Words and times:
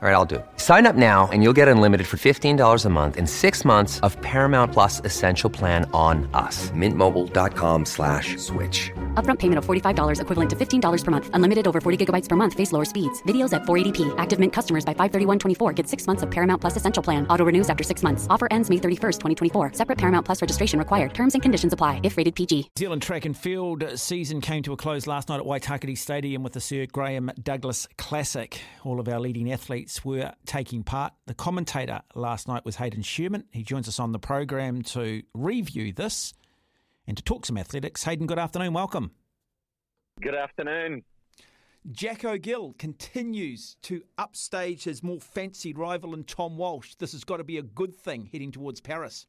All 0.00 0.08
right, 0.08 0.14
I'll 0.14 0.24
do 0.24 0.36
it. 0.36 0.46
Sign 0.58 0.86
up 0.86 0.94
now 0.94 1.28
and 1.32 1.42
you'll 1.42 1.52
get 1.52 1.66
unlimited 1.66 2.06
for 2.06 2.18
$15 2.18 2.84
a 2.84 2.88
month 2.88 3.16
in 3.16 3.26
six 3.26 3.64
months 3.64 3.98
of 4.06 4.16
Paramount 4.22 4.72
Plus 4.72 5.00
Essential 5.04 5.50
Plan 5.50 5.90
on 5.92 6.30
us. 6.34 6.70
Mintmobile.com 6.70 7.84
slash 7.84 8.36
switch. 8.36 8.92
Upfront 9.14 9.40
payment 9.40 9.58
of 9.58 9.66
$45 9.66 10.20
equivalent 10.20 10.50
to 10.50 10.54
$15 10.54 11.04
per 11.04 11.10
month. 11.10 11.30
Unlimited 11.32 11.66
over 11.66 11.80
40 11.80 12.06
gigabytes 12.06 12.28
per 12.28 12.36
month. 12.36 12.54
Face 12.54 12.70
lower 12.70 12.84
speeds. 12.84 13.20
Videos 13.24 13.52
at 13.52 13.62
480p. 13.62 14.14
Active 14.18 14.38
Mint 14.38 14.52
customers 14.52 14.84
by 14.84 14.94
531.24 14.94 15.74
get 15.74 15.88
six 15.88 16.06
months 16.06 16.22
of 16.22 16.30
Paramount 16.30 16.60
Plus 16.60 16.76
Essential 16.76 17.02
Plan. 17.02 17.26
Auto 17.26 17.44
renews 17.44 17.68
after 17.68 17.82
six 17.82 18.04
months. 18.04 18.28
Offer 18.30 18.46
ends 18.52 18.70
May 18.70 18.76
31st, 18.76 19.18
2024. 19.18 19.72
Separate 19.72 19.98
Paramount 19.98 20.24
Plus 20.24 20.40
registration 20.40 20.78
required. 20.78 21.12
Terms 21.12 21.34
and 21.34 21.42
conditions 21.42 21.72
apply 21.72 21.98
if 22.04 22.16
rated 22.16 22.36
PG. 22.36 22.54
New 22.54 22.78
Zealand 22.78 23.02
track 23.02 23.24
and 23.24 23.36
field 23.36 23.82
season 23.96 24.40
came 24.40 24.62
to 24.62 24.72
a 24.72 24.76
close 24.76 25.08
last 25.08 25.28
night 25.28 25.40
at 25.40 25.46
Waitakere 25.46 25.98
Stadium 25.98 26.44
with 26.44 26.52
the 26.52 26.60
Sir 26.60 26.86
Graeme 26.86 27.32
Douglas 27.42 27.88
Classic. 27.96 28.60
All 28.84 29.00
of 29.00 29.08
our 29.08 29.18
leading 29.18 29.50
athletes 29.50 29.87
were 30.04 30.32
taking 30.46 30.82
part. 30.82 31.12
The 31.26 31.34
commentator 31.34 32.00
last 32.14 32.48
night 32.48 32.64
was 32.64 32.76
Hayden 32.76 33.02
Sherman. 33.02 33.44
He 33.52 33.62
joins 33.62 33.88
us 33.88 33.98
on 33.98 34.12
the 34.12 34.18
program 34.18 34.82
to 34.82 35.22
review 35.34 35.92
this 35.92 36.34
and 37.06 37.16
to 37.16 37.22
talk 37.22 37.46
some 37.46 37.56
athletics. 37.58 38.04
Hayden, 38.04 38.26
good 38.26 38.38
afternoon. 38.38 38.72
Welcome. 38.72 39.12
Good 40.20 40.34
afternoon. 40.34 41.04
Jacko 41.90 42.36
Gill 42.36 42.74
continues 42.78 43.76
to 43.82 44.02
upstage 44.18 44.84
his 44.84 45.02
more 45.02 45.20
fancied 45.20 45.78
rival 45.78 46.12
in 46.12 46.24
Tom 46.24 46.56
Walsh. 46.56 46.94
This 46.96 47.12
has 47.12 47.24
got 47.24 47.38
to 47.38 47.44
be 47.44 47.56
a 47.56 47.62
good 47.62 47.94
thing 47.94 48.28
heading 48.30 48.52
towards 48.52 48.80
Paris. 48.80 49.26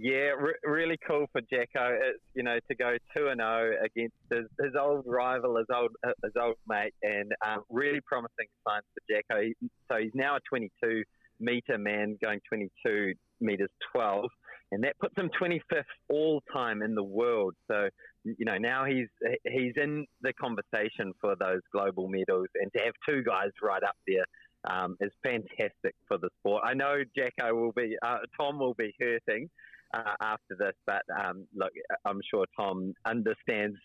Yeah, 0.00 0.30
re- 0.38 0.54
really 0.62 0.96
cool 1.08 1.26
for 1.32 1.40
Jacko. 1.40 1.98
It's 2.00 2.22
you 2.34 2.44
know 2.44 2.58
to 2.70 2.76
go 2.76 2.96
two 3.16 3.26
and 3.28 3.40
zero 3.40 3.72
against 3.84 4.14
his, 4.30 4.44
his 4.62 4.74
old 4.80 5.02
rival, 5.04 5.56
his 5.56 5.66
old 5.74 5.90
his 6.22 6.32
old 6.40 6.54
mate, 6.68 6.94
and 7.02 7.32
um, 7.44 7.64
really 7.68 8.00
promising 8.06 8.46
signs 8.66 8.84
for 8.94 9.02
Jacko. 9.10 9.50
So 9.90 9.98
he's 9.98 10.12
now 10.14 10.36
a 10.36 10.40
22 10.48 11.02
meter 11.40 11.78
man, 11.78 12.16
going 12.22 12.38
22 12.48 13.14
meters 13.40 13.70
12, 13.92 14.26
and 14.70 14.84
that 14.84 14.96
puts 15.00 15.14
him 15.18 15.30
25th 15.30 15.82
all 16.10 16.42
time 16.52 16.82
in 16.82 16.94
the 16.94 17.02
world. 17.02 17.54
So 17.68 17.88
you 18.22 18.44
know 18.44 18.56
now 18.56 18.84
he's 18.84 19.08
he's 19.50 19.72
in 19.74 20.06
the 20.22 20.32
conversation 20.34 21.12
for 21.20 21.34
those 21.40 21.60
global 21.72 22.06
medals, 22.08 22.46
and 22.54 22.70
to 22.76 22.84
have 22.84 22.94
two 23.08 23.24
guys 23.24 23.50
right 23.60 23.82
up 23.82 23.96
there. 24.06 24.24
Um, 24.68 24.96
is 25.00 25.12
fantastic 25.22 25.94
for 26.08 26.18
the 26.18 26.28
sport. 26.40 26.64
I 26.66 26.74
know 26.74 26.96
Jacko 27.16 27.54
will 27.54 27.70
be, 27.70 27.96
uh, 28.04 28.18
Tom 28.36 28.58
will 28.58 28.74
be 28.74 28.92
hurting 28.98 29.48
uh, 29.94 30.14
after 30.20 30.56
this. 30.58 30.74
But 30.86 31.02
um, 31.18 31.46
look, 31.54 31.72
I'm 32.04 32.20
sure 32.30 32.46
Tom 32.58 32.94
understands 33.04 33.76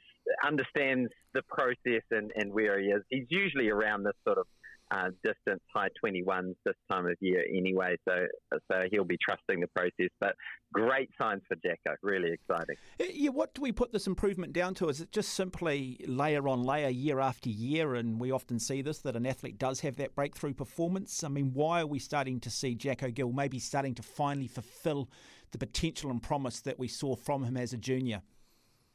understands 0.45 1.11
the 1.33 1.41
process 1.49 2.03
and, 2.11 2.31
and 2.35 2.53
where 2.53 2.79
he 2.79 2.87
is. 2.87 3.01
He's 3.09 3.27
usually 3.29 3.69
around 3.69 4.03
this 4.03 4.13
sort 4.25 4.37
of 4.37 4.45
uh, 4.91 5.09
distance, 5.23 5.61
high 5.73 5.87
21s 6.03 6.53
this 6.65 6.75
time 6.91 7.07
of 7.07 7.15
year 7.19 7.43
anyway. 7.49 7.95
So 8.07 8.27
so 8.71 8.83
he'll 8.91 9.05
be 9.05 9.17
trusting 9.17 9.59
the 9.59 9.67
process. 9.75 10.09
But 10.19 10.35
great 10.71 11.09
signs 11.19 11.41
for 11.47 11.55
Jacko. 11.55 11.97
Really 12.03 12.31
exciting. 12.31 12.75
Yeah, 12.99 13.31
what 13.31 13.53
do 13.53 13.61
we 13.61 13.71
put 13.71 13.91
this 13.91 14.07
improvement 14.07 14.53
down 14.53 14.75
to? 14.75 14.89
Is 14.89 15.01
it 15.01 15.11
just 15.11 15.33
simply 15.33 16.03
layer 16.07 16.47
on 16.47 16.63
layer, 16.63 16.89
year 16.89 17.19
after 17.19 17.49
year? 17.49 17.95
And 17.95 18.19
we 18.19 18.31
often 18.31 18.59
see 18.59 18.81
this 18.81 18.99
that 18.99 19.15
an 19.15 19.25
athlete 19.25 19.57
does 19.57 19.79
have 19.81 19.95
that 19.97 20.15
breakthrough 20.15 20.53
performance. 20.53 21.23
I 21.23 21.29
mean, 21.29 21.51
why 21.53 21.81
are 21.81 21.87
we 21.87 21.99
starting 21.99 22.39
to 22.41 22.49
see 22.49 22.75
Jacko 22.75 23.09
Gill 23.09 23.31
maybe 23.31 23.59
starting 23.59 23.95
to 23.95 24.03
finally 24.03 24.47
fulfil 24.47 25.09
the 25.53 25.57
potential 25.57 26.11
and 26.11 26.21
promise 26.21 26.59
that 26.61 26.77
we 26.77 26.89
saw 26.89 27.15
from 27.15 27.45
him 27.45 27.55
as 27.55 27.71
a 27.71 27.77
junior? 27.77 28.21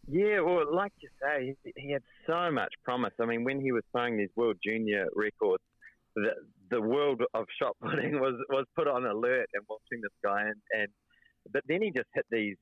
Yeah, 0.07 0.41
well, 0.41 0.65
like 0.75 0.93
you 1.01 1.09
say, 1.23 1.55
he 1.77 1.93
had 1.93 2.03
so 2.27 2.51
much 2.51 2.73
promise. 2.85 3.13
I 3.21 3.27
mean, 3.27 3.45
when 3.45 3.61
he 3.61 3.73
was 3.73 3.83
throwing 3.93 4.17
these 4.17 4.31
world 4.37 4.57
junior 4.65 5.07
records, 5.15 5.63
the, 6.15 6.31
the 6.71 6.81
world 6.81 7.23
of 7.35 7.47
shot 7.61 7.77
putting 7.83 8.13
was, 8.21 8.35
was 8.51 8.67
put 8.75 8.89
on 8.89 9.05
alert 9.07 9.49
and 9.55 9.65
watching 9.69 10.01
this 10.03 10.13
guy. 10.25 10.43
And, 10.43 10.55
and 10.73 10.89
but 11.53 11.63
then 11.69 11.83
he 11.83 11.91
just 11.91 12.09
hit 12.15 12.27
these 12.31 12.57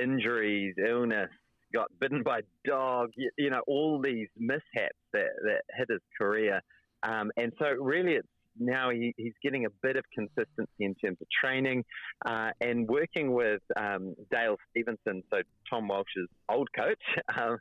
injuries, 0.00 0.74
illness, 0.78 1.28
got 1.74 1.88
bitten 2.00 2.22
by 2.22 2.40
dog, 2.64 3.10
you, 3.16 3.30
you 3.36 3.50
know, 3.50 3.62
all 3.66 4.00
these 4.00 4.28
mishaps 4.36 4.98
that, 5.12 5.30
that 5.44 5.62
hit 5.76 5.88
his 5.90 6.00
career. 6.18 6.60
Um, 7.02 7.30
and 7.36 7.52
so 7.58 7.66
really 7.66 8.12
it's 8.12 8.28
now 8.58 8.90
he, 8.90 9.14
he's 9.16 9.34
getting 9.42 9.66
a 9.66 9.70
bit 9.82 9.96
of 9.96 10.04
consistency 10.14 10.68
in 10.80 10.94
terms 10.94 11.18
of 11.20 11.26
training 11.42 11.84
uh, 12.26 12.50
and 12.60 12.88
working 12.88 13.32
with 13.32 13.62
um, 13.76 14.14
Dale 14.30 14.56
Stevenson, 14.70 15.22
so 15.32 15.40
Tom 15.70 15.88
Walsh's 15.88 16.28
old 16.48 16.68
coach. 16.76 17.02
Um, 17.40 17.58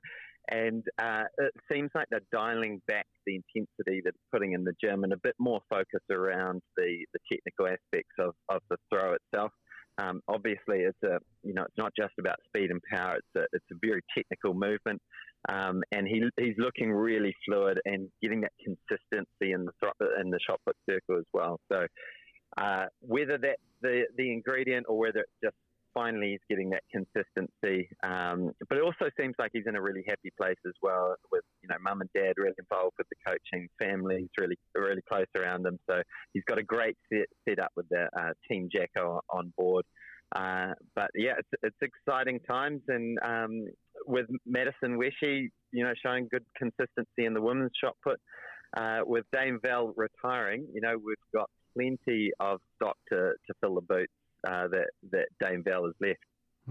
and 0.50 0.84
uh, 1.00 1.24
it 1.38 1.53
seems 1.72 1.91
like 1.96 2.07
they're 2.09 2.19
dialing 2.31 2.81
back 2.88 3.06
the 3.25 3.35
intensity 3.35 4.01
that 4.03 4.12
they're 4.13 4.31
putting 4.31 4.53
in 4.53 4.63
the 4.63 4.74
gym 4.84 5.03
and 5.03 5.13
a 5.13 5.18
bit 5.18 5.35
more 5.40 5.62
focus 5.69 6.01
around 6.09 6.62
the, 6.75 7.06
the 7.13 7.19
technical 7.31 7.68
aspects 7.68 8.16
of, 8.19 8.34
of 8.50 8.62
the 8.69 8.78
throw 8.90 9.13
itself. 9.13 9.51
Um, 9.97 10.22
obviously, 10.28 10.80
it's 10.80 11.03
a 11.03 11.19
you 11.44 11.53
know 11.53 11.63
it's 11.63 11.78
not 11.78 11.91
just 11.97 12.13
about 12.19 12.38
speed 12.47 12.72
and 12.72 12.81
power. 12.91 13.18
It's 13.18 13.28
a 13.35 13.46
it's 13.53 13.66
a 13.72 13.75
very 13.81 14.01
technical 14.18 14.53
movement, 14.53 15.01
um, 15.50 15.81
and 15.91 16.07
he 16.07 16.24
he's 16.38 16.56
looking 16.57 16.91
really 16.91 17.34
fluid 17.46 17.79
and 17.85 18.09
getting 18.22 18.41
that 18.41 18.53
consistency 18.63 19.53
in 19.53 19.66
the 19.66 19.72
in 20.19 20.29
the 20.29 20.40
shot 20.47 20.59
put 20.66 20.75
circle 20.90 21.18
as 21.18 21.25
well. 21.34 21.59
So 21.72 21.88
uh, 22.57 22.85
whether 23.02 23.38
that's 23.38 23.62
the 23.81 24.03
the 24.18 24.31
ingredient 24.31 24.85
or 24.88 24.97
whether 24.97 25.19
it's 25.19 25.31
just 25.44 25.56
finally 25.94 26.31
he's 26.31 26.40
getting 26.50 26.69
that 26.69 26.84
consistency, 26.91 27.90
um, 28.03 28.51
but 28.69 28.78
it 28.78 28.84
also 28.84 29.09
seems 29.19 29.35
like 29.38 29.51
he's 29.53 29.66
in 29.68 29.75
a 29.75 29.81
really 29.81 30.03
happy 30.07 30.31
place 30.40 30.57
as 30.66 30.74
well 30.81 31.16
with 31.31 31.44
you 31.63 31.69
know 31.69 31.75
mum 31.81 32.01
and 32.01 32.09
dad 32.13 32.34
really 32.38 32.53
involved 32.59 32.94
with 32.97 33.07
the 33.09 33.16
coaching, 33.25 33.68
families 33.80 34.28
really 34.40 34.57
really 34.75 35.01
close 35.09 35.25
around 35.35 35.66
him. 35.66 35.80
So 35.90 36.01
he's 36.34 36.44
got 36.47 36.59
a 36.59 36.63
great 36.63 36.97
set 37.12 37.28
set 37.47 37.59
up 37.59 37.72
with 37.75 37.90
the 37.90 38.09
uh, 38.18 38.34
team 38.47 38.69
Jacko 38.72 39.22
on 39.30 39.53
board. 39.57 39.85
Uh, 40.35 40.74
but 40.96 41.09
yeah, 41.13 41.34
it's, 41.38 41.50
it's 41.62 41.75
exciting 41.81 42.40
times, 42.41 42.81
and 42.88 43.19
um, 43.22 43.66
with 44.06 44.28
Maddison 44.45 44.97
Wesche, 44.97 45.50
you 45.72 45.84
know, 45.84 45.94
showing 46.01 46.28
good 46.29 46.45
consistency 46.57 47.25
in 47.25 47.34
the 47.34 47.41
women's 47.41 47.72
shot 47.81 47.95
put. 48.03 48.19
Uh, 48.78 49.00
with 49.03 49.25
Dame 49.34 49.59
Val 49.62 49.94
retiring, 49.97 50.66
you 50.73 50.79
know, 50.79 50.97
we've 50.97 51.16
got 51.34 51.50
plenty 51.75 52.31
of 52.39 52.59
stock 52.75 52.95
to, 53.09 53.34
to 53.47 53.53
fill 53.59 53.75
the 53.75 53.81
boots 53.81 54.13
uh, 54.47 54.67
that 54.69 54.88
that 55.12 55.28
Dame 55.41 55.63
Val 55.63 55.85
has 55.85 55.94
left. 56.00 56.19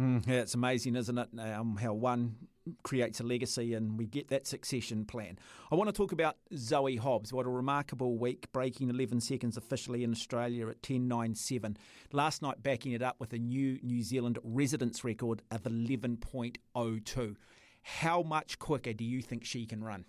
Mm, 0.01 0.27
yeah, 0.27 0.41
it's 0.41 0.55
amazing, 0.55 0.97
isn't 0.97 1.19
it? 1.19 1.29
Um, 1.39 1.77
how 1.77 1.93
one 1.93 2.37
creates 2.83 3.21
a 3.21 3.23
legacy 3.23 3.75
and 3.75 3.99
we 3.99 4.07
get 4.07 4.29
that 4.29 4.47
succession 4.47 5.05
plan. 5.05 5.39
I 5.71 5.75
want 5.75 5.89
to 5.89 5.93
talk 5.93 6.13
about 6.13 6.37
Zoe 6.57 6.97
Hobbs. 6.97 7.33
What 7.33 7.45
a 7.45 7.51
remarkable 7.51 8.17
week, 8.17 8.51
breaking 8.53 8.89
11 8.89 9.21
seconds 9.21 9.59
officially 9.59 10.03
in 10.03 10.13
Australia 10.13 10.69
at 10.69 10.81
10.97. 10.81 11.77
Last 12.13 12.41
night, 12.41 12.63
backing 12.63 12.93
it 12.93 13.03
up 13.03 13.17
with 13.19 13.35
a 13.35 13.39
new 13.39 13.79
New 13.83 14.03
Zealand 14.03 14.39
residence 14.43 15.05
record 15.05 15.43
of 15.51 15.65
11.02. 15.65 17.37
How 17.83 18.23
much 18.23 18.59
quicker 18.59 18.95
do 18.95 19.05
you 19.05 19.21
think 19.21 19.45
she 19.45 19.67
can 19.67 19.85
run? 19.85 20.07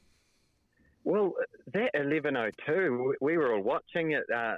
Well, 1.04 1.34
that 1.74 1.92
11.02, 1.96 3.14
we 3.20 3.38
were 3.38 3.56
all 3.56 3.64
watching 3.64 4.12
it, 4.12 4.24
uh, 4.34 4.56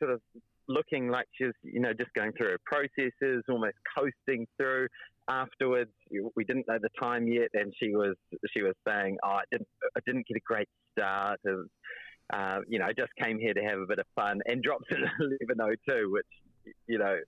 sort 0.00 0.12
of 0.12 0.20
looking 0.68 1.08
like 1.08 1.26
she 1.36 1.44
was, 1.44 1.54
you 1.62 1.80
know, 1.80 1.92
just 1.92 2.12
going 2.14 2.32
through 2.32 2.50
her 2.50 2.58
processes, 2.64 3.44
almost 3.48 3.76
coasting 3.96 4.46
through. 4.56 4.88
Afterwards, 5.28 5.90
we 6.36 6.44
didn't 6.44 6.66
know 6.68 6.78
the 6.80 6.88
time 7.00 7.26
yet, 7.28 7.48
and 7.54 7.72
she 7.78 7.94
was 7.94 8.16
she 8.52 8.62
was 8.62 8.74
saying, 8.86 9.18
"Oh, 9.22 9.28
I 9.28 9.42
didn't 9.50 9.68
I 9.96 10.00
didn't 10.04 10.26
get 10.26 10.36
a 10.36 10.40
great 10.40 10.68
start. 10.92 11.40
Of, 11.46 11.66
uh, 12.32 12.60
you 12.68 12.78
know, 12.78 12.88
just 12.96 13.12
came 13.22 13.38
here 13.38 13.54
to 13.54 13.62
have 13.62 13.78
a 13.78 13.86
bit 13.86 13.98
of 13.98 14.06
fun," 14.16 14.40
and 14.46 14.62
drops 14.62 14.86
at 14.90 14.98
11:02, 15.20 16.10
which 16.10 16.26
you 16.88 16.98
know 16.98 17.18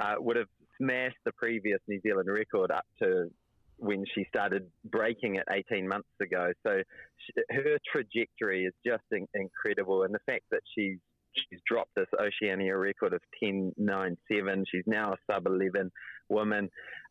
uh, 0.00 0.14
would 0.18 0.36
have 0.36 0.48
smashed 0.78 1.18
the 1.24 1.32
previous 1.32 1.78
New 1.88 2.00
Zealand 2.00 2.28
record 2.30 2.70
up 2.70 2.86
to 3.02 3.30
when 3.78 4.04
she 4.14 4.24
started 4.28 4.66
breaking 4.84 5.36
it 5.36 5.44
18 5.50 5.88
months 5.88 6.08
ago. 6.20 6.52
So 6.64 6.82
she, 7.18 7.32
her 7.50 7.78
trajectory 7.90 8.64
is 8.64 8.72
just 8.86 9.02
in, 9.10 9.26
incredible, 9.34 10.04
and 10.04 10.14
the 10.14 10.20
fact 10.24 10.44
that 10.52 10.60
she's 10.74 10.98
she's 11.34 11.60
dropped 11.66 11.94
this 11.96 12.08
Oceania 12.20 12.76
record 12.76 13.12
of 13.12 13.20
10.97. 13.42 14.64
She's 14.70 14.84
now 14.86 15.12
a 15.12 15.16
sub 15.30 15.46
11 15.46 15.90
woman. 16.28 16.68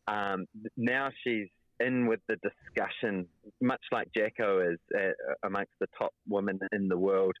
Um, 0.08 0.46
now 0.76 1.10
she's 1.24 1.48
in 1.80 2.06
with 2.06 2.20
the 2.28 2.36
discussion, 2.36 3.26
much 3.60 3.82
like 3.90 4.08
Jacko 4.16 4.60
is 4.60 4.78
uh, 4.96 5.10
amongst 5.44 5.72
the 5.80 5.86
top 5.98 6.12
women 6.28 6.58
in 6.72 6.88
the 6.88 6.96
world 6.96 7.34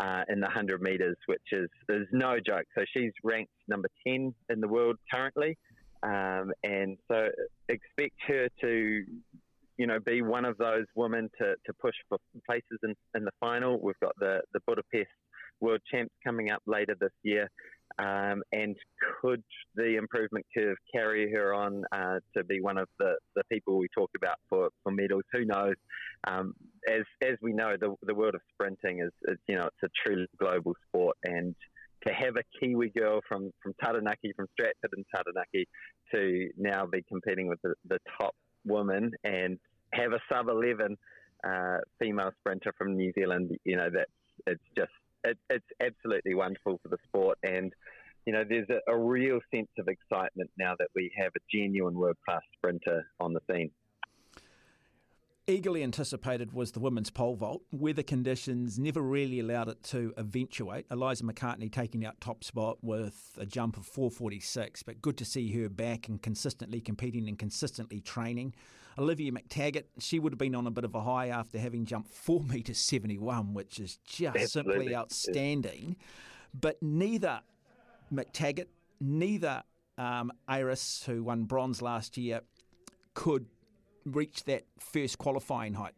uh, 0.00 0.22
in 0.28 0.40
the 0.40 0.46
100 0.46 0.80
metres, 0.80 1.16
which 1.26 1.42
is, 1.52 1.68
is 1.88 2.06
no 2.12 2.36
joke. 2.44 2.66
So 2.76 2.84
she's 2.94 3.12
ranked 3.24 3.52
number 3.66 3.88
10 4.06 4.34
in 4.50 4.60
the 4.60 4.68
world 4.68 4.96
currently. 5.12 5.56
Um, 6.02 6.52
and 6.62 6.96
so 7.08 7.28
expect 7.68 8.14
her 8.28 8.48
to, 8.60 9.04
you 9.76 9.86
know, 9.86 9.98
be 9.98 10.22
one 10.22 10.44
of 10.44 10.56
those 10.58 10.86
women 10.94 11.28
to, 11.40 11.54
to 11.66 11.72
push 11.80 11.94
for 12.08 12.18
places 12.46 12.78
in, 12.84 12.94
in 13.16 13.24
the 13.24 13.32
final. 13.40 13.80
We've 13.82 13.98
got 14.00 14.12
the, 14.20 14.40
the 14.52 14.60
Budapest 14.66 15.10
World 15.60 15.80
Champs 15.90 16.14
coming 16.24 16.50
up 16.50 16.62
later 16.66 16.94
this 16.98 17.12
year. 17.22 17.48
Um, 17.98 18.42
and 18.52 18.76
could 19.20 19.42
the 19.74 19.96
improvement 19.96 20.46
curve 20.56 20.76
carry 20.94 21.32
her 21.32 21.52
on 21.52 21.84
uh, 21.90 22.20
to 22.36 22.44
be 22.44 22.60
one 22.60 22.78
of 22.78 22.88
the, 22.98 23.14
the 23.34 23.42
people 23.50 23.78
we 23.78 23.88
talk 23.92 24.10
about 24.16 24.36
for, 24.48 24.68
for 24.82 24.92
medals? 24.92 25.24
Who 25.32 25.44
knows? 25.44 25.74
Um, 26.26 26.54
as 26.88 27.02
as 27.22 27.36
we 27.42 27.52
know, 27.52 27.76
the 27.80 27.94
the 28.02 28.14
world 28.14 28.34
of 28.34 28.40
sprinting 28.52 29.00
is, 29.00 29.10
is, 29.26 29.38
you 29.48 29.56
know 29.56 29.66
it's 29.66 29.82
a 29.82 29.88
truly 30.04 30.26
global 30.38 30.74
sport, 30.86 31.16
and 31.24 31.54
to 32.06 32.12
have 32.12 32.36
a 32.36 32.42
Kiwi 32.58 32.90
girl 32.90 33.20
from 33.28 33.50
from 33.62 33.72
Taranaki, 33.82 34.32
from 34.36 34.46
Stratford 34.52 34.92
and 34.92 35.04
Taranaki, 35.14 35.66
to 36.14 36.50
now 36.56 36.86
be 36.86 37.02
competing 37.08 37.48
with 37.48 37.60
the, 37.62 37.74
the 37.88 37.98
top 38.20 38.34
woman 38.64 39.10
and 39.24 39.58
have 39.92 40.12
a 40.12 40.20
sub 40.30 40.48
eleven 40.48 40.96
uh, 41.44 41.78
female 41.98 42.30
sprinter 42.40 42.72
from 42.76 42.96
New 42.96 43.12
Zealand, 43.12 43.56
you 43.64 43.76
know 43.76 43.88
that's 43.92 44.10
it's 44.46 44.62
just 44.76 44.92
it, 45.24 45.38
it's 45.50 45.66
absolutely 45.80 46.34
wonderful 46.34 46.78
for 46.82 46.88
the 46.88 46.98
sport. 47.04 47.38
And, 47.42 47.72
you 48.26 48.32
know, 48.32 48.44
there's 48.48 48.68
a, 48.70 48.90
a 48.90 48.96
real 48.96 49.40
sense 49.54 49.70
of 49.78 49.88
excitement 49.88 50.50
now 50.58 50.74
that 50.78 50.88
we 50.94 51.10
have 51.16 51.32
a 51.36 51.40
genuine 51.50 51.94
world 51.94 52.16
class 52.24 52.42
sprinter 52.56 53.06
on 53.20 53.32
the 53.32 53.40
scene. 53.50 53.70
Eagerly 55.48 55.82
anticipated 55.82 56.52
was 56.52 56.72
the 56.72 56.80
women's 56.80 57.08
pole 57.08 57.34
vault. 57.34 57.62
Weather 57.72 58.02
conditions 58.02 58.78
never 58.78 59.00
really 59.00 59.40
allowed 59.40 59.68
it 59.68 59.82
to 59.84 60.12
eventuate. 60.18 60.84
Eliza 60.90 61.24
McCartney 61.24 61.72
taking 61.72 62.04
out 62.04 62.20
top 62.20 62.44
spot 62.44 62.76
with 62.82 63.32
a 63.40 63.46
jump 63.46 63.78
of 63.78 63.86
446, 63.86 64.82
but 64.82 65.00
good 65.00 65.16
to 65.16 65.24
see 65.24 65.50
her 65.52 65.70
back 65.70 66.06
and 66.06 66.20
consistently 66.20 66.82
competing 66.82 67.28
and 67.28 67.38
consistently 67.38 67.98
training. 67.98 68.54
Olivia 68.98 69.30
McTaggart, 69.32 69.84
she 69.98 70.18
would 70.18 70.32
have 70.32 70.38
been 70.38 70.54
on 70.54 70.66
a 70.66 70.70
bit 70.70 70.84
of 70.84 70.94
a 70.94 71.00
high 71.00 71.28
after 71.28 71.58
having 71.58 71.84
jumped 71.86 72.12
4 72.12 72.42
metres 72.48 72.78
71, 72.78 73.54
which 73.54 73.78
is 73.78 73.98
just 74.04 74.36
Absolutely. 74.36 74.74
simply 74.74 74.96
outstanding. 74.96 75.96
But 76.58 76.82
neither 76.82 77.40
McTaggart, 78.12 78.66
neither 79.00 79.62
um, 79.96 80.32
Ayris, 80.48 81.04
who 81.04 81.22
won 81.22 81.44
bronze 81.44 81.80
last 81.82 82.16
year, 82.16 82.40
could 83.14 83.46
reach 84.04 84.44
that 84.44 84.64
first 84.78 85.18
qualifying 85.18 85.74
height. 85.74 85.94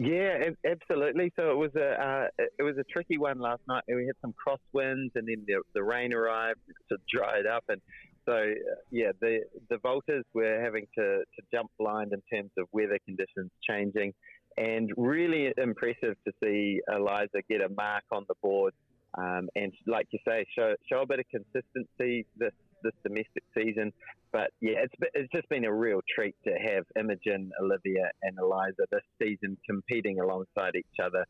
Yeah, 0.00 0.50
absolutely. 0.64 1.32
So 1.34 1.50
it 1.50 1.56
was 1.56 1.74
a 1.74 2.00
uh, 2.00 2.44
it 2.56 2.62
was 2.62 2.78
a 2.78 2.84
tricky 2.84 3.18
one 3.18 3.40
last 3.40 3.62
night. 3.66 3.82
We 3.88 4.06
had 4.06 4.14
some 4.20 4.32
crosswinds, 4.32 5.10
and 5.16 5.26
then 5.26 5.44
the, 5.44 5.60
the 5.74 5.82
rain 5.82 6.12
arrived 6.12 6.60
to 6.88 6.98
dry 7.12 7.38
it 7.38 7.46
up, 7.46 7.64
and 7.68 7.80
so 8.28 8.34
uh, 8.34 8.74
yeah, 8.90 9.12
the 9.20 9.40
the 9.70 9.76
vaulters 9.76 10.24
were 10.34 10.60
having 10.62 10.86
to, 10.98 11.18
to 11.18 11.42
jump 11.52 11.70
blind 11.78 12.12
in 12.12 12.20
terms 12.32 12.50
of 12.58 12.66
weather 12.72 12.98
conditions 13.06 13.50
changing, 13.68 14.12
and 14.58 14.90
really 14.96 15.52
impressive 15.56 16.14
to 16.26 16.32
see 16.42 16.80
Eliza 16.94 17.40
get 17.48 17.62
a 17.62 17.70
mark 17.70 18.04
on 18.12 18.26
the 18.28 18.34
board, 18.42 18.74
um, 19.16 19.48
and 19.56 19.72
like 19.86 20.08
you 20.10 20.18
say, 20.28 20.44
show 20.54 20.74
show 20.90 21.00
a 21.02 21.06
bit 21.06 21.20
of 21.20 21.24
consistency 21.30 22.26
this 22.36 22.52
this 22.82 22.92
domestic 23.02 23.44
season. 23.56 23.92
But 24.30 24.50
yeah, 24.60 24.82
it's 24.82 24.94
it's 25.14 25.32
just 25.34 25.48
been 25.48 25.64
a 25.64 25.72
real 25.72 26.00
treat 26.14 26.34
to 26.46 26.52
have 26.52 26.84
Imogen, 26.98 27.50
Olivia, 27.62 28.10
and 28.22 28.36
Eliza 28.38 28.84
this 28.92 29.00
season 29.22 29.56
competing 29.66 30.20
alongside 30.20 30.74
each 30.76 30.84
other. 31.02 31.24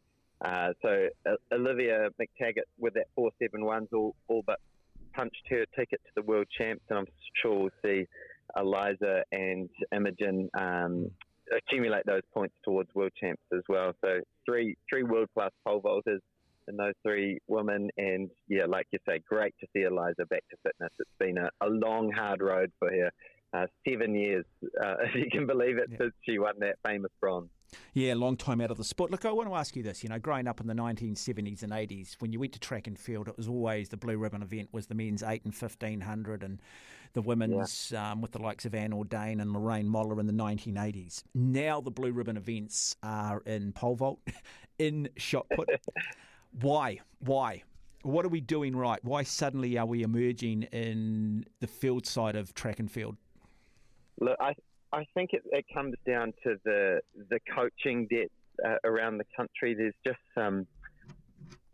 Uh, 0.45 0.73
so 0.83 1.09
uh, 1.27 1.35
Olivia 1.53 2.09
McTaggart 2.21 2.69
with 2.79 2.95
that 2.95 3.07
four 3.15 3.31
seven 3.41 3.65
ones 3.65 3.89
all 3.93 4.15
all 4.29 4.43
but 4.47 4.59
punched 5.19 5.43
her 5.51 5.65
ticket 5.77 6.01
to 6.07 6.13
the 6.15 6.23
world 6.23 6.47
champs, 6.57 6.85
and 6.89 7.01
I'm 7.01 7.07
sure 7.43 7.59
we'll 7.59 7.71
see 7.85 8.07
Eliza 8.57 9.25
and 9.33 9.69
Imogen 9.95 10.49
um, 10.59 11.11
accumulate 11.57 12.07
those 12.07 12.23
points 12.33 12.55
towards 12.65 12.95
world 12.95 13.13
champs 13.21 13.43
as 13.53 13.63
well. 13.69 13.93
So 14.01 14.21
three 14.47 14.77
three 14.89 15.03
world 15.03 15.29
class 15.35 15.51
pole 15.67 15.81
vaulters 15.81 16.21
and 16.69 16.79
those 16.79 16.95
three 17.03 17.39
women, 17.49 17.91
and 17.97 18.31
yeah, 18.49 18.67
like 18.67 18.87
you 18.93 18.99
say, 19.09 19.21
great 19.29 19.55
to 19.61 19.67
see 19.75 19.83
Eliza 19.83 20.27
back 20.27 20.45
to 20.51 20.57
fitness. 20.63 20.91
It's 20.99 21.11
been 21.19 21.39
a, 21.39 21.49
a 21.63 21.69
long, 21.69 22.13
hard 22.13 22.41
road 22.41 22.71
for 22.79 22.91
her. 22.91 23.11
Uh, 23.55 23.67
seven 23.89 24.15
years, 24.15 24.45
uh, 24.63 24.97
if 25.05 25.15
you 25.15 25.31
can 25.33 25.47
believe 25.47 25.79
it, 25.79 25.89
yeah. 25.91 25.97
since 25.99 26.13
she 26.25 26.39
won 26.39 26.55
that 26.61 26.77
famous 26.87 27.11
bronze. 27.21 27.49
Yeah, 27.95 28.15
long 28.15 28.37
time 28.37 28.61
out 28.61 28.71
of 28.71 28.77
the 28.77 28.85
sport. 28.85 29.11
Look, 29.11 29.25
I 29.25 29.33
want 29.33 29.49
to 29.49 29.55
ask 29.55 29.77
you 29.77 29.83
this. 29.83 30.03
You 30.03 30.09
know, 30.09 30.19
growing 30.19 30.47
up 30.47 30.61
in 30.61 30.67
the 30.67 30.75
1970s 30.75 31.63
and 31.63 31.73
80s, 31.73 32.17
when 32.19 32.33
you 32.33 32.41
went 32.41 32.53
to 32.55 32.61
track 32.61 32.87
and 32.87 32.99
field, 32.99 33.29
it 33.29 33.37
was 33.37 33.49
always 33.49 33.89
the 33.89 33.97
blue 33.97 34.17
ribbon 34.17 34.43
event 34.43 34.69
was 34.73 34.87
the 34.87 34.95
men's 34.95 35.23
8 35.23 35.45
and 35.45 35.55
1500 35.55 36.43
and 36.43 36.61
the 37.15 37.23
women's 37.23 37.91
yeah. 37.93 38.13
um, 38.13 38.21
with 38.21 38.33
the 38.33 38.39
likes 38.39 38.65
of 38.65 38.75
Anne 38.75 38.93
Audain 38.93 39.41
and 39.41 39.53
Lorraine 39.53 39.89
Moller 39.89 40.21
in 40.21 40.27
the 40.27 40.33
1980s. 40.33 41.23
Now 41.35 41.81
the 41.81 41.91
blue 41.91 42.13
ribbon 42.13 42.37
events 42.37 42.97
are 43.03 43.41
in 43.41 43.73
pole 43.73 43.97
vault, 43.97 44.21
in 44.79 45.09
shot 45.17 45.47
put. 45.55 45.69
Why? 46.61 47.01
Why? 47.21 47.63
What 48.03 48.25
are 48.25 48.31
we 48.31 48.41
doing 48.41 48.77
right? 48.77 49.01
Why 49.03 49.23
suddenly 49.23 49.77
are 49.77 49.87
we 49.87 50.03
emerging 50.03 50.65
in 50.65 51.45
the 51.61 51.67
field 51.67 52.07
side 52.07 52.37
of 52.37 52.55
track 52.55 52.79
and 52.79 52.91
field? 52.91 53.17
Look, 54.21 54.37
I, 54.41 54.55
I 54.93 55.05
think 55.15 55.31
it, 55.33 55.43
it 55.53 55.65
comes 55.73 55.95
down 56.07 56.33
to 56.45 56.57
the 56.65 57.01
the 57.31 57.39
coaching 57.55 58.07
depth 58.11 58.33
uh, 58.65 58.77
around 58.85 59.19
the 59.19 59.27
country. 59.37 59.75
There's 59.75 59.95
just 60.07 60.21
some 60.35 60.67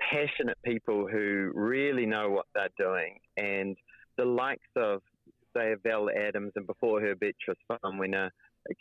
passionate 0.00 0.58
people 0.64 1.06
who 1.06 1.50
really 1.54 2.06
know 2.06 2.30
what 2.30 2.46
they're 2.54 2.68
doing, 2.78 3.18
and 3.36 3.76
the 4.16 4.24
likes 4.24 4.68
of 4.76 5.00
say 5.56 5.74
Val 5.84 6.08
Adams 6.10 6.52
and 6.56 6.66
before 6.66 7.00
her 7.00 7.14
Beatrice 7.14 7.58
Faumuina 7.70 8.30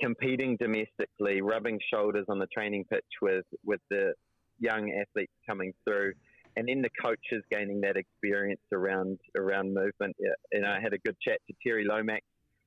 competing 0.02 0.58
domestically, 0.58 1.42
rubbing 1.42 1.80
shoulders 1.94 2.26
on 2.30 2.40
the 2.40 2.48
training 2.48 2.86
pitch 2.90 3.06
with 3.22 3.46
with 3.64 3.82
the 3.90 4.14
young 4.60 4.92
athletes 4.92 5.34
coming 5.48 5.74
through, 5.86 6.14
and 6.56 6.68
then 6.68 6.82
the 6.82 6.90
coaches 7.02 7.44
gaining 7.52 7.82
that 7.82 7.98
experience 7.98 8.62
around 8.72 9.20
around 9.38 9.74
movement. 9.74 10.16
And 10.52 10.66
I 10.66 10.80
had 10.80 10.94
a 10.94 10.98
good 11.00 11.18
chat 11.26 11.40
to 11.48 11.54
Terry 11.66 11.86
Lomax 11.86 12.24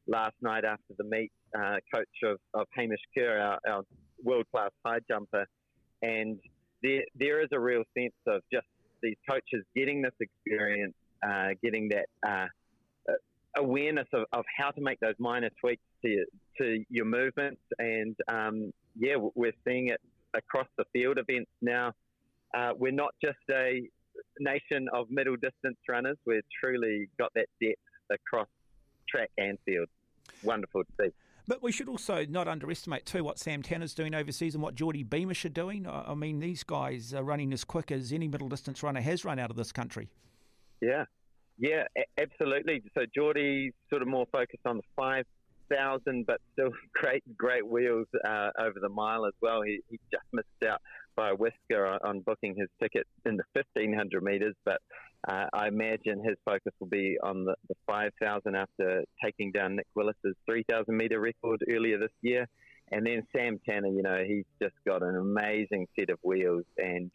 last 0.07 0.35
night 0.41 0.65
after 0.65 0.95
the 0.99 1.05
meet, 1.05 1.33
uh, 1.57 1.77
coach 1.93 2.09
of, 2.25 2.39
of 2.55 2.67
Hamish 2.75 3.01
Kerr, 3.17 3.39
our, 3.39 3.59
our 3.69 3.83
world 4.23 4.47
class 4.53 4.71
high 4.85 5.01
jumper, 5.09 5.47
and 6.03 6.39
there 6.83 7.03
there 7.19 7.41
is 7.41 7.49
a 7.53 7.61
real 7.61 7.83
sense 7.97 8.15
of 8.27 8.43
just 8.53 8.67
these 9.03 9.17
coaches 9.29 9.65
getting 9.75 10.03
this 10.03 10.15
experience, 10.21 10.95
uh, 11.27 11.49
getting 11.63 11.91
that. 11.91 12.07
Uh, 12.27 12.47
awareness 13.59 14.07
of, 14.13 14.25
of 14.33 14.45
how 14.57 14.71
to 14.71 14.81
make 14.81 15.01
those 15.01 15.15
minor 15.19 15.51
tweaks 15.61 15.83
to, 16.05 16.25
to 16.59 16.85
your 16.91 17.05
movements, 17.05 17.61
and 17.79 18.17
um, 18.29 18.71
yeah, 18.99 19.17
we're 19.35 19.53
seeing 19.67 19.89
it 19.89 20.01
across 20.35 20.67
the 20.77 20.85
field 20.93 21.19
events 21.19 21.51
now. 21.63 21.93
Uh, 22.55 22.73
we're 22.77 22.93
not 22.93 23.15
just 23.23 23.39
a 23.51 23.83
nation 24.39 24.89
of 24.93 25.11
middle 25.11 25.37
distance 25.37 25.79
runners. 25.89 26.17
We've 26.27 26.43
truly 26.61 27.09
got 27.19 27.33
that 27.35 27.47
depth 27.61 27.81
across 28.11 28.49
track 29.09 29.31
and 29.39 29.59
field. 29.65 29.89
Wonderful 30.43 30.85
to 30.85 30.91
see. 31.01 31.11
But 31.49 31.63
we 31.63 31.71
should 31.71 31.89
also 31.89 32.27
not 32.27 32.49
underestimate 32.49 33.07
too 33.07 33.23
what 33.23 33.39
Sam 33.39 33.63
Tanner's 33.63 33.95
doing 33.95 34.15
overseas 34.15 34.55
and 34.55 34.63
what 34.63 34.75
Geordie 34.75 35.05
Beamish 35.05 35.45
are 35.45 35.51
doing. 35.51 35.87
I 35.87 36.15
mean, 36.15 36.41
these 36.41 36.65
guys 36.65 37.15
are 37.15 37.23
running 37.23 37.53
as 37.53 37.63
quick 37.63 37.93
as 37.93 38.13
any 38.13 38.27
middle 38.27 38.49
distance 38.49 38.83
runner 38.83 39.01
has 39.01 39.25
run 39.25 39.39
out 39.39 39.51
of 39.51 39.57
this 39.57 39.71
country. 39.71 40.09
Yeah, 40.81 41.05
yeah, 41.57 41.85
absolutely. 42.19 42.83
So 42.95 43.05
Geordie's 43.15 43.73
sort 43.91 44.03
of 44.03 44.09
more 44.09 44.27
focused 44.33 44.67
on 44.67 44.79
the 44.79 44.83
five 44.97 45.25
thousand, 45.71 46.27
but 46.27 46.41
still 46.53 46.71
great, 46.95 47.23
great 47.37 47.67
wheels 47.67 48.07
uh, 48.25 48.51
over 48.59 48.81
the 48.81 48.89
mile 48.89 49.27
as 49.27 49.35
well. 49.41 49.63
He, 49.63 49.81
he 49.89 49.99
just 50.11 50.25
missed 50.33 50.49
out 50.69 50.81
by 51.17 51.31
a 51.31 51.35
whisker 51.35 51.87
on, 51.87 51.99
on 52.05 52.21
booking 52.21 52.55
his 52.57 52.69
ticket 52.81 53.07
in 53.25 53.37
the 53.37 53.45
fifteen 53.55 53.95
hundred 53.95 54.23
meters, 54.23 54.55
but 54.65 54.79
uh, 55.29 55.47
I 55.53 55.69
imagine 55.69 56.23
his 56.25 56.37
focus 56.45 56.73
will 56.81 56.89
be 56.89 57.17
on 57.23 57.45
the, 57.45 57.55
the 57.69 57.75
five 57.87 58.13
thousand 58.21 58.57
after 58.57 59.03
taking 59.25 59.53
down 59.53 59.77
Nick 59.77 59.87
Willis's 59.95 60.37
three 60.49 60.65
thousand 60.69 60.97
meter 60.97 61.21
record 61.21 61.63
earlier 61.71 61.99
this 61.99 62.13
year. 62.23 62.47
And 62.93 63.05
then 63.05 63.23
Sam 63.35 63.59
Tanner, 63.69 63.89
you 63.89 64.03
know, 64.03 64.23
he's 64.25 64.45
just 64.63 64.75
got 64.87 65.03
an 65.03 65.17
amazing 65.17 65.89
set 65.99 66.11
of 66.11 66.19
wheels, 66.23 66.65
and 66.79 67.11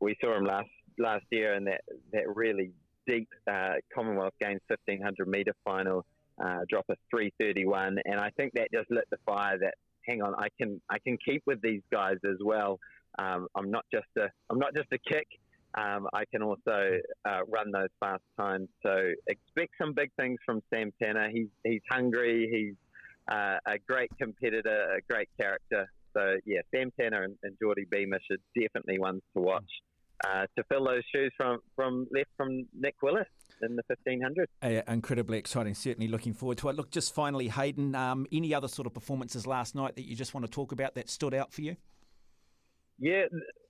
we 0.00 0.16
saw 0.20 0.36
him 0.36 0.44
last 0.44 0.68
last 0.98 1.24
year 1.30 1.54
in 1.54 1.64
that 1.64 1.82
that 2.12 2.24
really 2.34 2.72
deep 3.06 3.28
uh, 3.50 3.74
Commonwealth 3.94 4.34
Games 4.40 4.60
1500 4.68 5.28
meter 5.28 5.52
final 5.64 6.04
uh, 6.42 6.60
drop 6.68 6.84
a 6.90 6.94
331, 7.10 7.98
and 8.04 8.20
I 8.20 8.30
think 8.36 8.52
that 8.54 8.68
just 8.72 8.90
lit 8.90 9.04
the 9.10 9.18
fire. 9.26 9.58
That 9.58 9.74
hang 10.06 10.22
on, 10.22 10.34
I 10.34 10.48
can 10.58 10.80
I 10.90 10.98
can 10.98 11.16
keep 11.24 11.42
with 11.46 11.60
these 11.62 11.82
guys 11.92 12.16
as 12.24 12.38
well. 12.44 12.78
Um, 13.18 13.48
I'm 13.54 13.70
not 13.70 13.84
just 13.92 14.06
a 14.16 14.28
I'm 14.50 14.58
not 14.58 14.74
just 14.74 14.88
a 14.92 14.98
kick. 14.98 15.26
Um, 15.74 16.08
I 16.14 16.24
can 16.24 16.42
also 16.42 16.98
uh, 17.24 17.40
run 17.46 17.70
those 17.72 17.90
fast 18.00 18.22
times. 18.38 18.68
So 18.82 19.12
expect 19.26 19.72
some 19.80 19.92
big 19.92 20.10
things 20.18 20.38
from 20.46 20.62
Sam 20.72 20.92
Tanner. 21.00 21.28
He's 21.30 21.48
he's 21.64 21.82
hungry. 21.90 22.48
He's 22.50 23.34
uh, 23.34 23.58
a 23.66 23.78
great 23.86 24.10
competitor, 24.18 24.96
a 24.96 25.00
great 25.12 25.28
character. 25.38 25.90
So 26.14 26.36
yeah, 26.46 26.60
Sam 26.74 26.90
Tanner 26.98 27.24
and, 27.24 27.36
and 27.42 27.56
Geordie 27.60 27.86
Beamish 27.90 28.22
are 28.30 28.38
definitely 28.60 28.98
ones 28.98 29.22
to 29.34 29.42
watch 29.42 29.70
uh, 30.26 30.46
to 30.56 30.64
fill 30.64 30.84
those 30.84 31.02
shoes 31.14 31.32
from 31.36 31.58
from 31.76 32.06
left 32.12 32.30
from 32.36 32.66
Nick 32.74 32.96
Willis 33.02 33.28
in 33.62 33.76
the 33.76 33.82
1500. 33.86 34.48
Uh, 34.62 34.82
incredibly 34.90 35.38
exciting. 35.38 35.74
Certainly 35.74 36.08
looking 36.08 36.32
forward 36.32 36.58
to 36.58 36.68
it. 36.68 36.76
Look, 36.76 36.90
just 36.90 37.14
finally, 37.14 37.48
Hayden, 37.48 37.94
um, 37.94 38.26
any 38.32 38.54
other 38.54 38.68
sort 38.68 38.86
of 38.86 38.94
performances 38.94 39.46
last 39.46 39.74
night 39.74 39.96
that 39.96 40.06
you 40.06 40.14
just 40.14 40.34
want 40.34 40.46
to 40.46 40.50
talk 40.50 40.72
about 40.72 40.94
that 40.94 41.10
stood 41.10 41.34
out 41.34 41.52
for 41.52 41.62
you? 41.62 41.76
Yeah, 42.98 43.24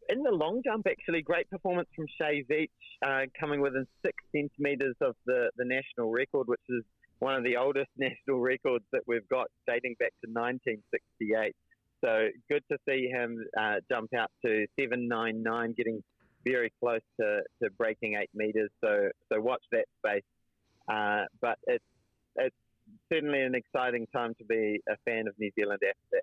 in 0.08 0.22
the 0.22 0.30
long 0.30 0.62
jump, 0.64 0.86
actually, 0.88 1.22
great 1.22 1.50
performance 1.50 1.88
from 1.94 2.06
Shay 2.18 2.44
Veach, 2.50 2.68
uh, 3.04 3.26
coming 3.38 3.60
within 3.60 3.86
six 4.04 4.16
centimetres 4.34 4.96
of 5.00 5.14
the, 5.26 5.50
the 5.56 5.64
national 5.64 6.10
record, 6.10 6.48
which 6.48 6.60
is 6.68 6.82
one 7.18 7.34
of 7.34 7.44
the 7.44 7.56
oldest 7.56 7.90
national 7.96 8.40
records 8.40 8.84
that 8.92 9.02
we've 9.06 9.28
got 9.28 9.48
dating 9.66 9.96
back 9.98 10.12
to 10.24 10.30
1968. 10.30 11.54
So 12.02 12.28
good 12.48 12.62
to 12.70 12.78
see 12.88 13.08
him 13.08 13.44
uh, 13.58 13.76
jump 13.90 14.14
out 14.14 14.30
to 14.44 14.66
799, 14.78 15.74
getting 15.76 16.02
very 16.46 16.72
close 16.80 17.00
to, 17.20 17.40
to 17.62 17.70
breaking 17.70 18.14
eight 18.14 18.30
metres. 18.34 18.70
So 18.82 19.10
so 19.30 19.40
watch 19.40 19.62
that 19.72 19.86
space. 19.98 20.22
Uh, 20.88 21.24
but 21.40 21.58
it's 21.66 21.84
it's 22.36 22.56
certainly 23.12 23.42
an 23.42 23.54
exciting 23.54 24.06
time 24.14 24.34
to 24.38 24.44
be 24.44 24.80
a 24.88 24.96
fan 25.04 25.26
of 25.26 25.34
New 25.38 25.50
Zealand 25.58 25.80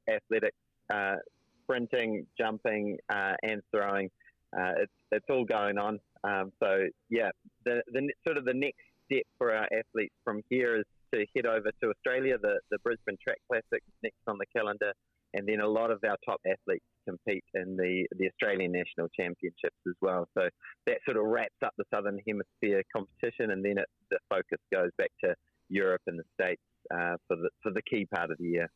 athletics, 0.10 0.58
uh, 0.94 1.18
sprinting, 1.66 2.26
jumping, 2.38 2.98
uh, 3.14 3.34
and 3.44 3.62
throwing. 3.74 4.10
Uh, 4.58 4.74
it's 4.84 4.94
it's 5.12 5.26
all 5.30 5.46
going 5.46 5.78
on. 5.78 6.00
Um, 6.24 6.52
so 6.62 6.86
yeah, 7.10 7.32
the 7.66 7.82
the 7.92 8.10
sort 8.26 8.38
of 8.38 8.46
the 8.46 8.54
next 8.54 8.84
step 9.06 9.24
for 9.38 9.54
our 9.54 9.66
athletes 9.66 10.16
from 10.24 10.42
here 10.50 10.78
is 10.78 10.86
to 11.14 11.26
head 11.36 11.46
over 11.46 11.70
to 11.82 11.90
Australia. 11.90 12.38
The 12.42 12.60
the 12.72 12.78
Brisbane 12.84 13.18
Track 13.24 13.38
Classic 13.50 13.84
next 14.04 14.22
on 14.28 14.38
the 14.38 14.46
calendar, 14.56 14.94
and 15.34 15.48
then 15.48 15.60
a 15.60 15.68
lot 15.68 15.92
of 15.92 16.00
our 16.08 16.18
top 16.26 16.40
athletes 16.46 16.86
compete 17.08 17.44
in 17.54 17.76
the 17.76 18.06
the 18.18 18.28
Australian 18.28 18.72
National 18.72 19.08
Championships 19.10 19.78
as 19.88 19.96
well. 20.02 20.28
So 20.38 20.48
that 20.88 20.98
sort 21.06 21.18
of 21.18 21.26
wraps 21.26 21.60
up 21.64 21.74
the 21.78 21.86
Southern 21.94 22.20
Hemisphere 22.28 22.84
competition, 22.96 23.52
and 23.52 23.64
then 23.64 23.78
it, 23.78 23.88
the 24.10 24.20
focus 24.30 24.60
goes 24.74 24.90
back 24.98 25.12
to 25.24 25.36
Europe 25.70 26.02
and 26.08 26.20
the 26.20 26.24
States 26.40 26.62
uh, 26.94 27.18
for 27.28 27.38
the 27.38 27.50
for 27.62 27.72
the 27.72 27.82
key 27.82 28.06
part 28.06 28.32
of 28.32 28.38
the 28.38 28.48
year. 28.48 28.70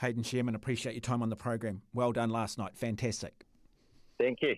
Hayden 0.00 0.22
Sherman, 0.22 0.54
appreciate 0.54 0.94
your 0.94 1.00
time 1.02 1.22
on 1.22 1.28
the 1.28 1.36
program. 1.36 1.82
Well 1.92 2.12
done 2.12 2.30
last 2.30 2.56
night. 2.56 2.76
Fantastic. 2.76 3.44
Thank 4.18 4.38
you. 4.40 4.56